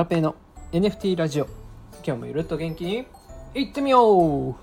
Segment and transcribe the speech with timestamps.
[0.00, 0.34] ラペの
[0.72, 1.46] NFT ラジオ。
[2.02, 3.06] 今日もゆるっと元気に
[3.54, 4.54] いってみよう。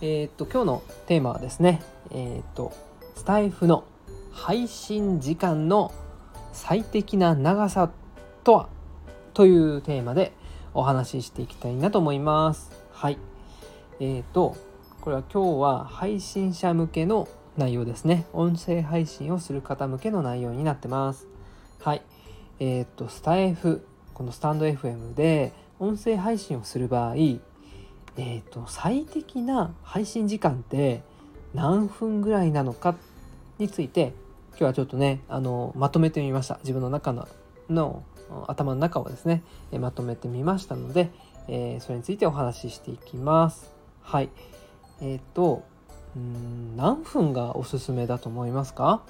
[0.00, 1.80] えー、っと今日のテーマはですね
[2.10, 2.72] えー、っと
[3.14, 3.84] スタイフの
[4.32, 5.94] 配信時間の
[6.52, 7.92] 最適な長さ
[8.42, 8.68] とは？
[9.32, 10.32] というテーマで
[10.74, 12.72] お話ししていきたいなと思います。
[12.90, 13.18] はい。
[14.00, 14.56] えー、っと
[15.02, 18.26] これは今日は配信者向けの内容ですね。
[18.32, 21.28] 音声配信をする方向けの内容になってます。
[21.80, 22.02] はい。
[22.58, 23.86] えっ、とスタイフ
[24.22, 31.02] このスタンド FM で音声配信をする場合えっ、と最適な配信時間って
[31.54, 32.94] 何分ぐらいなのか
[33.58, 34.12] について
[34.50, 36.60] 今日はちょっとねあのまとめてみました。
[36.62, 37.26] 自分の中の
[37.68, 38.04] の
[38.46, 41.10] 頭の中をですねまとめてみましたので、
[41.48, 43.72] えー、それについてお話ししていきます。
[44.02, 44.28] はい。
[45.00, 45.64] えっ、と
[46.14, 49.02] うん何分がおすすめだと思いますか？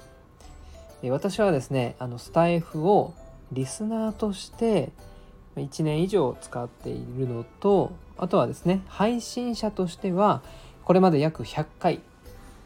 [1.03, 3.13] 私はですねあのスタイフを
[3.53, 4.91] リスナーとして
[5.55, 10.41] 1年以上使っているのとあとはですね配信者としては
[10.83, 12.01] これまで約100回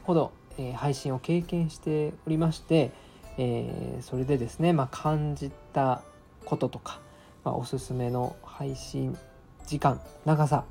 [0.04, 2.92] ほど、えー、配信を経験しておりまして、
[3.38, 6.02] えー、それでですね、まあ、感じた
[6.46, 7.00] こととか、
[7.44, 9.18] まあ、おすすめの配信
[9.66, 10.64] 時間長さ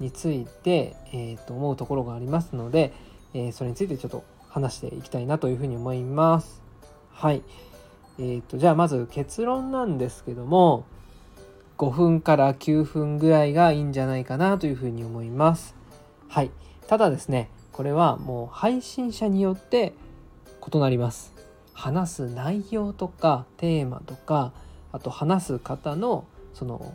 [0.00, 2.92] について、えー、と思うところがありますので、
[3.32, 6.62] えー、それについてちょっと話していきたいなというふうに思います。
[7.12, 7.42] はい。
[8.18, 10.84] えーと、じゃあまず結論なんですけども
[11.78, 15.74] 5分から9分ぐらいがいいんじゃないかなというふうに思います。
[16.28, 16.50] はい。
[16.86, 19.92] ただですね、これはもう配信者によって
[20.72, 21.34] 異なります。
[21.74, 24.52] 話す内容とかテーマとか
[24.92, 26.94] あと話す方のその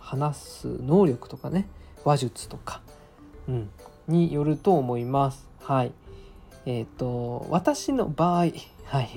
[0.00, 1.68] 話す能力とかね
[2.04, 2.82] 話術とか、
[3.48, 3.70] うん、
[4.08, 5.46] によると思います。
[5.60, 5.92] はい。
[6.68, 8.48] えっ、ー、と私の場合、
[8.84, 9.08] はい、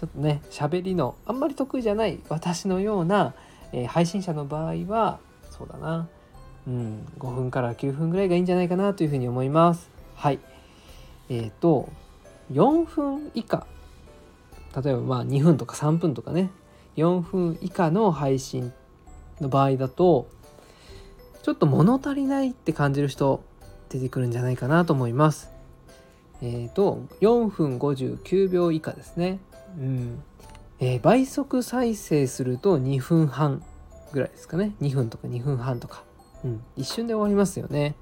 [0.00, 3.34] ちょっとね喋りのあんまり得意じゃない私のような、
[3.72, 5.18] えー、配信者の場合は
[5.50, 6.08] そうだな。
[6.66, 9.90] うん5分から9分ぐらいがいいんじゃないかなというふうに思います。
[10.14, 10.40] はい。
[11.28, 11.90] えっ、ー、と
[12.50, 13.66] 4分以下。
[14.82, 16.50] 例えばまあ2分とか3分とかね。
[16.96, 18.72] 4分以下の配信
[19.42, 20.28] の場合だと
[21.42, 23.44] ちょっと物足りないって感じる人
[23.90, 25.55] 出てくるんじゃないかなと思います。
[26.42, 29.38] え、ー、と4分59秒以下ですね。
[29.78, 30.22] うん。
[30.78, 33.62] えー、倍速再生すると2分半
[34.12, 34.74] ぐらいですかね。
[34.80, 36.04] 2分とか2分半とか、
[36.44, 37.94] うん、一瞬で終わりますよね。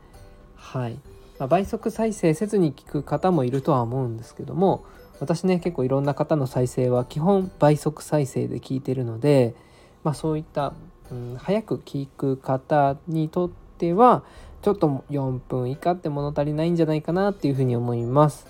[0.64, 0.94] はい、
[1.38, 4.84] まあ、倍速再生せずに聞く方もいるとは思うんですけども
[5.20, 9.54] 私ね結構いろんな方の再生は基本倍速再生で聞いてるので、
[10.02, 10.74] まあ、そういった、
[11.10, 14.24] うん、早く聞く方にとっては
[14.64, 18.46] ちょっと4分以下って物足りないんじゃないかなっていうふうに思います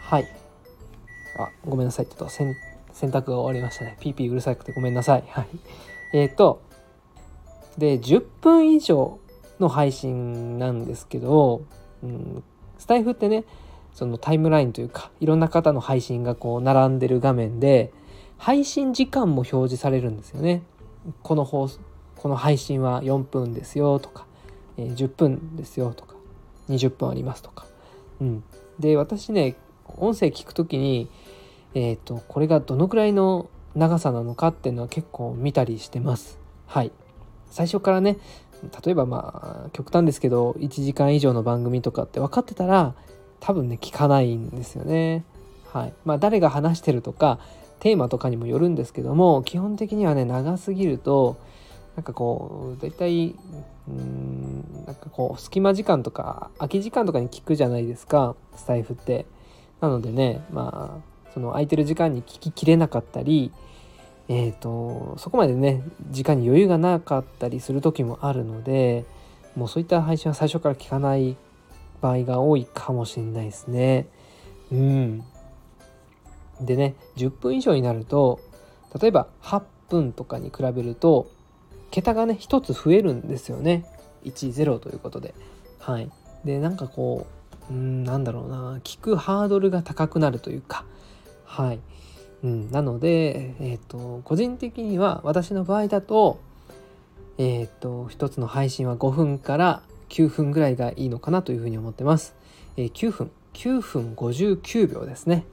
[0.00, 0.42] はい
[1.38, 2.06] あ、ごめんなさい。
[2.06, 2.54] ちょっと洗
[2.92, 3.96] 濯が終わりましたね。
[4.00, 5.24] ピーピーうるさくてごめんなさい。
[5.28, 5.48] はい。
[6.12, 6.62] えっ、ー、と、
[7.78, 9.18] で、10分以上
[9.58, 11.62] の配信なんですけど、
[12.02, 12.42] うん、
[12.78, 13.44] スタイフってね、
[13.94, 17.92] そのタイムラインというか、いろんな方の配信がこう並んでる画面で、
[18.36, 20.62] 配信時間も表示されるんですよね。
[21.22, 21.80] この放送、
[22.16, 24.26] この配信は4分ですよとか、
[24.76, 26.14] えー、10分ですよとか、
[26.68, 27.66] 20分ありますとか。
[28.20, 28.44] うん。
[28.78, 29.56] で、私ね、
[29.86, 31.08] 音声聞くときに、
[31.74, 36.38] えっ、ー、と、これがどのくらいの長さなのかっていうのは結構見たりしてます。
[36.66, 36.92] はい。
[37.50, 38.18] 最初からね、
[38.84, 42.94] 例えばまあ、極端ですけど、1時間以上の番組とかって分かってたら、
[43.40, 45.24] 多分ね、聞かないんですよね。
[45.72, 45.92] はい。
[46.04, 47.38] まあ、誰が話してるとか、
[47.80, 51.36] テーマとかにもよるんですけども、基本的にはね、長すぎると、
[51.96, 53.36] なんかこう、大体、
[53.88, 59.26] うん、なんかこう、隙間時間とか、空き時間とかに聞くじゃないですか、スタイフって。
[59.82, 63.52] なのでねまあその空いてる時間に聞ききれなかったり
[64.28, 69.04] えーと、そこまでね時間に余裕がなかったりする時もあるので
[69.56, 71.36] もうそういった配信は最初から聞かない
[72.00, 74.06] 場合が多いかもしれないですね。
[74.70, 75.24] うん、
[76.60, 78.40] でね10分以上になると
[78.98, 81.28] 例えば8分とかに比べると
[81.92, 83.84] 桁がね1つ増えるんですよね。
[84.24, 85.34] 10ということで。
[85.78, 86.10] はい、
[86.44, 87.26] でなんかこ
[87.70, 88.80] ううんなんだろうな。
[88.82, 90.84] 聞くハードルが高くなるというか。
[91.44, 91.80] はい、
[92.42, 96.40] うん、なので、えーと、個人的には私の場合だと
[97.36, 102.34] えっ、ー、と一つの配信は5分から9分ぐらいがいいのかなというふうに思ってます、
[102.76, 103.30] えー、9分。
[103.52, 105.44] 9分59秒ですね。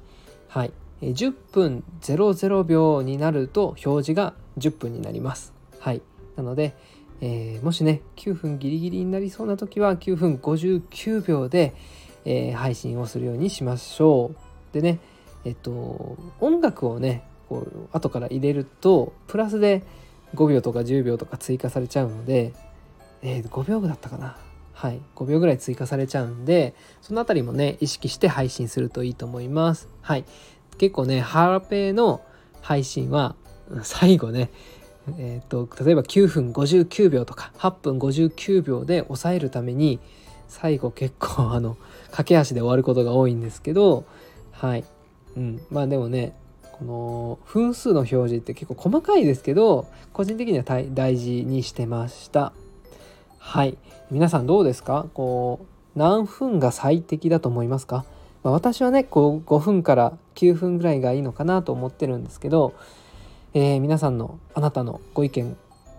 [0.48, 0.72] はい、
[1.02, 5.54] 10分00秒になると表示が10分になります。
[5.80, 6.02] はい。
[6.40, 6.74] なので、
[7.22, 11.76] えー、もしね9分ギリギリになりそうな時は9分59秒で、
[12.24, 14.74] えー、配信をするようにしましょう。
[14.74, 15.00] でね、
[15.44, 19.84] えっと、音楽をね、こう後から入れると、プラスで
[20.36, 22.54] 5秒とか10秒とか追加されちゃうので、
[23.22, 24.38] えー、5秒だったかな。
[24.74, 29.90] はい5秒ぐらい追加されちゃうんでその辺りもね意識して配信するといいと思います。
[30.02, 30.24] はい。
[30.78, 32.22] 結構ねハラペの
[32.62, 33.36] 配信は
[33.84, 34.50] 最後ね
[35.18, 40.00] えーと、例えば9分59秒とか8分59秒で抑えるために
[40.48, 41.78] 最後結構あの
[42.12, 44.06] 駆け足で終わることが多いんですけど
[44.52, 44.84] はい。
[45.38, 45.62] うん。
[45.70, 46.34] まあでもね
[46.74, 52.54] この分数の表示って結構細かいですけど個人的には大事にしてました。
[53.38, 53.78] はい。
[54.12, 55.08] 皆さんどうですか？
[55.14, 55.60] こ
[55.96, 58.06] う何分が最適だと思いますか、
[58.44, 62.74] まあ、私はねこう5分から9分ぐらいがいいのかなと思ってるんですけど
[63.54, 65.58] えー、皆さんのあなたのご意見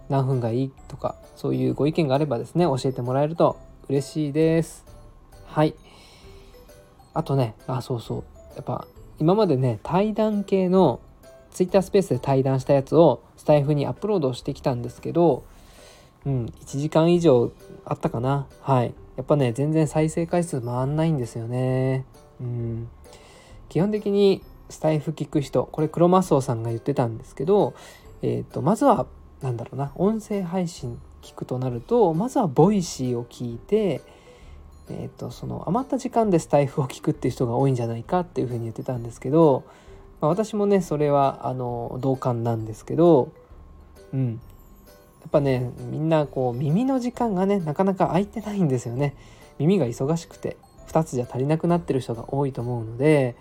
[0.09, 3.59] 何分がいいとかそういうご意見があればですね教えてもらえると
[3.89, 4.85] 嬉しいです。
[5.47, 5.75] はい。
[7.13, 8.25] あとねあそうそう。
[8.55, 8.87] やっぱ
[9.19, 11.01] 今までね対談系の
[11.51, 15.43] Twitter スペースで対談したやつをスタイフにアップロードしてきたんですけど
[16.25, 17.51] うん1時間以上
[17.85, 18.47] あったかな。
[18.61, 18.95] はい。
[19.17, 22.05] やっぱね全然再生回数回んないんですよね。
[22.41, 22.89] うん。
[23.69, 27.75] 基本的にスタイフ聞く人これクロマスオさんが言ってたんですけど、
[28.23, 29.07] えーと、まずは
[29.43, 34.01] 何だろうな音声配信聞くとなるとまずは Voicy を聞いて、
[34.89, 39.65] えーと、その余った時間でスタエフを聞くっていう人が多いんじゃないかっていうふうに言ってたんですけど、
[40.21, 43.33] まあ、私もねそれはあの同感なんですけど
[44.13, 44.41] うん。
[45.21, 49.15] やっぱねみんなこう耳の時間がねなかなか空いてないんですよね。
[49.59, 50.57] 耳が忙しくて
[50.89, 53.37] 2つじゃ足りなくなってる人が多いと思うので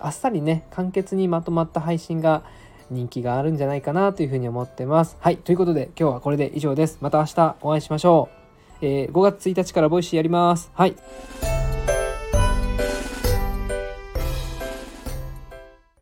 [0.00, 2.42] あっさりね簡潔にまとまった配信が
[2.90, 5.16] 人気があるんじゃないかなというふうに思ってます。
[5.20, 6.98] はいということで今日はこれで以上です。
[7.00, 8.28] また明日お会いしましょ
[8.82, 8.86] う。
[8.86, 10.70] えー、5月1日からボイシーやります。
[10.74, 10.96] はい。